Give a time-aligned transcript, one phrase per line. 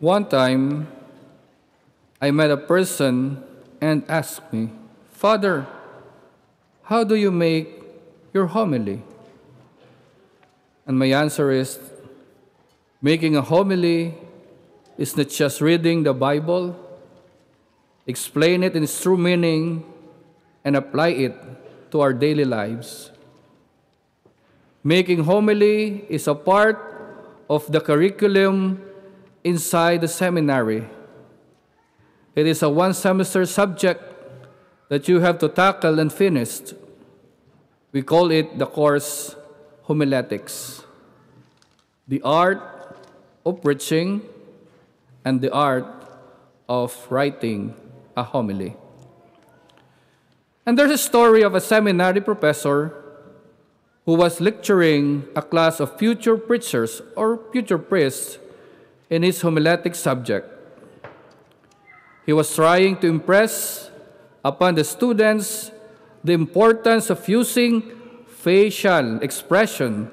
[0.00, 0.88] One time,
[2.20, 3.42] I met a person
[3.80, 4.70] and asked me,
[5.12, 5.66] Father,
[6.82, 7.68] how do you make
[8.32, 9.02] your homily?
[10.86, 11.78] And my answer is
[13.00, 14.14] making a homily
[14.98, 16.74] is not just reading the Bible,
[18.06, 19.84] explain it in its true meaning,
[20.64, 21.34] and apply it
[21.92, 23.10] to our daily lives.
[24.82, 26.82] Making homily is a part
[27.48, 28.82] of the curriculum
[29.44, 30.88] inside the seminary.
[32.34, 34.02] It is a one semester subject
[34.88, 36.60] that you have to tackle and finish.
[37.92, 39.36] We call it the course
[39.82, 40.82] homiletics.
[42.08, 42.60] The art
[43.46, 44.22] of preaching
[45.24, 45.86] and the art
[46.68, 47.74] of writing
[48.16, 48.76] a homily.
[50.66, 52.94] And there's a story of a seminary professor
[54.06, 58.38] who was lecturing a class of future preachers or future priests
[59.10, 60.48] in his homiletic subject.
[62.26, 63.90] He was trying to impress
[64.44, 65.70] upon the students
[66.22, 67.82] the importance of using
[68.26, 70.10] facial expression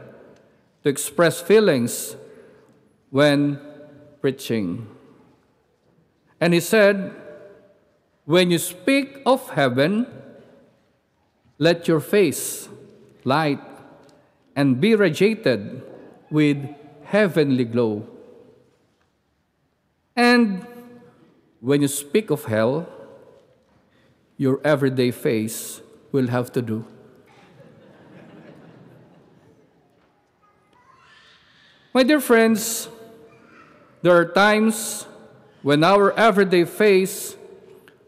[0.84, 2.16] to express feelings
[3.09, 3.59] when
[4.19, 4.88] preaching.
[6.39, 7.14] And he said,
[8.25, 10.08] When you speak of heaven,
[11.59, 12.67] let your face
[13.23, 13.62] light
[14.56, 15.84] and be radiated
[16.30, 16.58] with
[17.03, 18.08] heavenly glow.
[20.16, 20.66] And
[21.59, 22.88] when you speak of hell,
[24.38, 25.81] your everyday face
[26.12, 26.86] will have to do.
[31.94, 32.90] My dear friends,
[34.02, 35.06] there are times
[35.62, 37.36] when our everyday face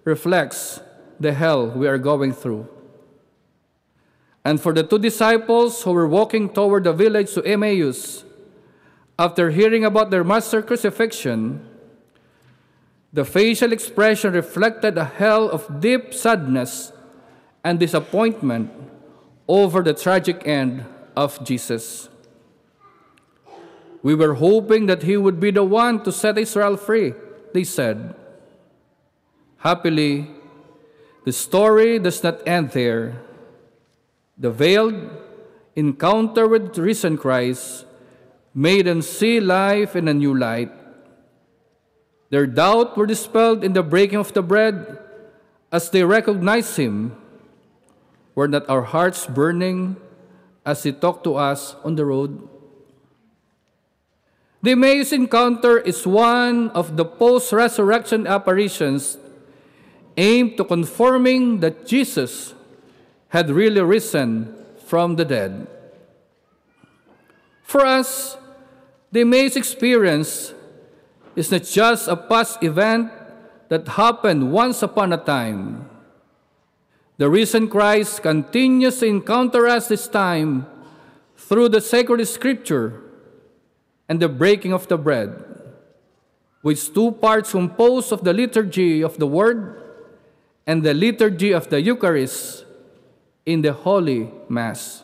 [0.03, 0.79] reflects
[1.19, 2.67] the hell we are going through.
[4.43, 8.25] And for the two disciples who were walking toward the village to Emmaus,
[9.19, 11.65] after hearing about their master crucifixion,
[13.13, 16.91] the facial expression reflected a hell of deep sadness
[17.63, 18.71] and disappointment
[19.47, 20.83] over the tragic end
[21.15, 22.09] of Jesus.
[24.01, 27.13] We were hoping that he would be the one to set Israel free,
[27.53, 28.15] they said.
[29.57, 30.27] Happily,
[31.23, 33.21] the story does not end there.
[34.37, 35.09] The veiled
[35.75, 37.85] encounter with risen Christ
[38.53, 40.71] made them see life in a new light.
[42.33, 44.97] Their doubt were dispelled in the breaking of the bread
[45.71, 47.13] as they recognized him.
[48.33, 50.01] Were not our hearts burning
[50.65, 52.49] as he talked to us on the road?
[54.63, 59.19] The Emmaus encounter is one of the post-resurrection apparitions
[60.17, 62.55] aimed to confirming that Jesus
[63.29, 65.67] had really risen from the dead.
[67.61, 68.37] For us,
[69.11, 70.55] the Emmaus experience
[71.35, 73.11] is not just a past event
[73.69, 75.89] that happened once upon a time.
[77.17, 80.65] The risen Christ continues to encounter us this time
[81.37, 83.01] through the sacred scripture
[84.09, 85.33] and the breaking of the bread,
[86.61, 89.81] which two parts composed of the liturgy of the Word
[90.65, 92.65] and the liturgy of the Eucharist
[93.45, 95.03] in the Holy Mass.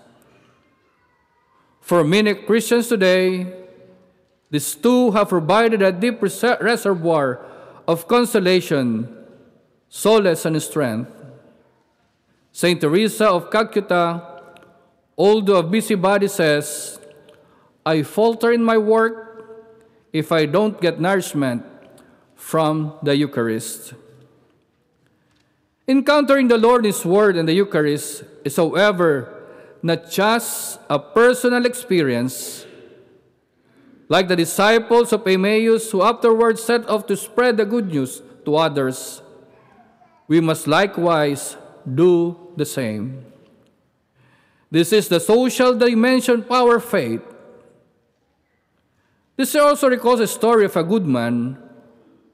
[1.82, 3.59] For many Christians today,
[4.50, 7.46] these two have provided a deep reservoir
[7.88, 9.08] of consolation,
[9.90, 11.12] solace, and strength.
[12.52, 14.42] Saint Teresa of Calcutta,
[15.18, 17.00] although a busybody, says,
[17.86, 19.30] I falter in my work
[20.12, 21.64] if I don't get nourishment
[22.36, 23.94] from the Eucharist.
[25.88, 29.34] Encountering the Lord in His Word and the Eucharist is, however,
[29.82, 32.66] not just a personal experience.
[34.10, 38.56] Like the disciples of Emmaus who afterwards set off to spread the good news to
[38.58, 39.22] others,
[40.28, 41.56] we must likewise
[41.86, 43.24] do the same.
[44.72, 47.22] This is the social dimension of our faith.
[49.38, 51.58] This also recalls a story of a good man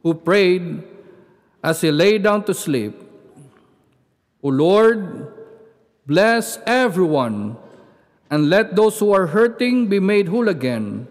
[0.02, 0.82] who prayed
[1.62, 2.96] as he lay down to sleep.
[4.42, 5.28] O Lord,
[6.08, 7.58] bless everyone
[8.32, 11.08] and let those who are hurting be made whole again.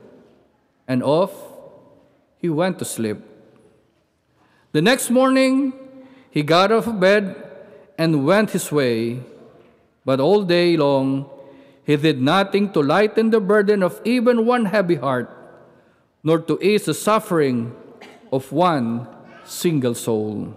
[0.87, 1.33] And off
[2.39, 3.19] he went to sleep.
[4.73, 5.73] The next morning,
[6.31, 7.41] he got out of bed
[7.97, 9.23] and went his way,
[10.05, 11.31] but all day long
[11.85, 15.31] he did nothing to lighten the burden of even one heavy heart,
[16.23, 17.77] nor to ease the suffering
[18.33, 19.07] of one
[19.45, 20.57] single soul.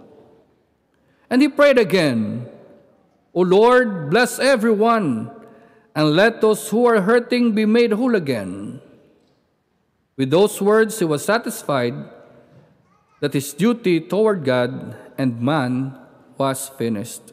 [1.30, 2.48] And he prayed again,
[3.34, 5.30] O Lord, bless everyone,
[5.94, 8.80] and let those who are hurting be made whole again.
[10.18, 11.94] With those words, he was satisfied
[13.20, 15.94] that his duty toward God and man
[16.36, 17.32] was finished.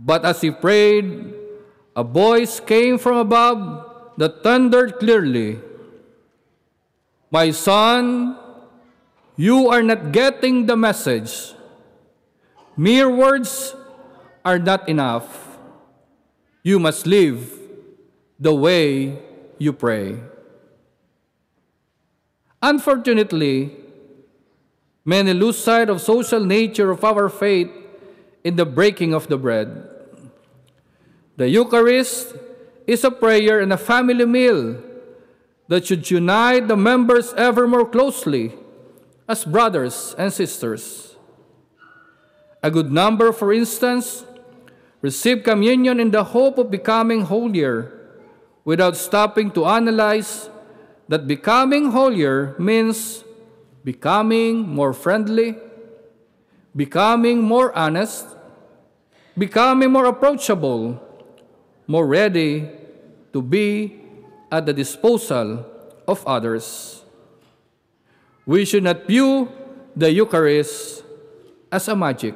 [0.00, 1.36] But as he prayed,
[1.94, 5.60] a voice came from above that thundered clearly
[7.30, 8.36] My son,
[9.36, 11.52] you are not getting the message.
[12.76, 13.76] Mere words
[14.44, 15.56] are not enough.
[16.62, 17.52] You must live
[18.40, 19.16] the way
[19.56, 20.31] you pray.
[22.62, 23.74] Unfortunately,
[25.04, 27.68] many lose sight of social nature of our faith
[28.44, 29.88] in the breaking of the bread.
[31.36, 32.36] The Eucharist
[32.86, 34.78] is a prayer and a family meal
[35.66, 38.52] that should unite the members ever more closely
[39.28, 41.16] as brothers and sisters.
[42.62, 44.24] A good number, for instance,
[45.00, 47.90] receive communion in the hope of becoming holier
[48.64, 50.48] without stopping to analyze
[51.08, 53.24] that becoming holier means
[53.84, 55.56] becoming more friendly,
[56.74, 58.26] becoming more honest,
[59.36, 61.00] becoming more approachable,
[61.86, 62.68] more ready
[63.32, 64.00] to be
[64.50, 65.64] at the disposal
[66.06, 67.04] of others.
[68.46, 69.50] We should not view
[69.96, 71.04] the Eucharist
[71.70, 72.34] as a magic.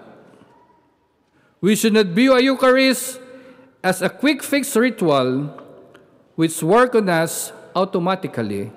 [1.60, 3.20] We should not view a Eucharist
[3.82, 5.62] as a quick fix ritual
[6.36, 8.72] which works on us automatically.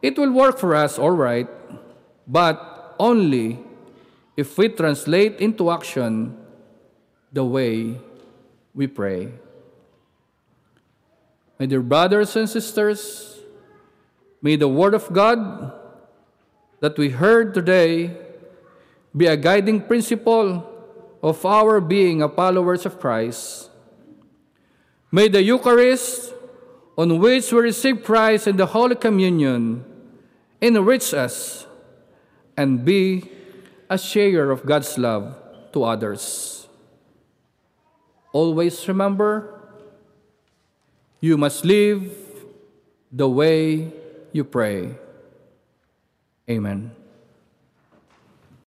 [0.00, 1.48] It will work for us all right,
[2.26, 3.58] but only
[4.36, 6.38] if we translate into action
[7.32, 7.98] the way
[8.74, 9.28] we pray.
[11.58, 13.38] My dear brothers and sisters,
[14.40, 15.72] may the Word of God
[16.80, 18.10] that we heard today
[19.16, 20.66] be a guiding principle
[21.22, 23.70] of our being a followers of Christ.
[25.12, 26.34] May the Eucharist,
[26.96, 29.84] on which we receive Christ in the Holy Communion,
[30.60, 31.66] enrich us
[32.56, 33.30] and be
[33.88, 35.34] a sharer of God's love
[35.72, 36.66] to others.
[38.32, 39.60] Always remember,
[41.20, 42.10] you must live
[43.10, 43.92] the way
[44.32, 44.94] you pray.
[46.48, 47.01] Amen.